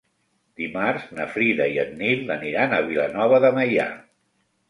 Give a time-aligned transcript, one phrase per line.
[0.61, 3.87] Dimarts na Frida i en Nil aniran a Vilanova de Meià.